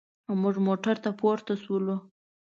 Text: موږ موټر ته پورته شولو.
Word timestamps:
موږ 0.41 0.55
موټر 0.67 0.95
ته 1.03 1.09
پورته 1.19 1.53
شولو. 1.63 1.95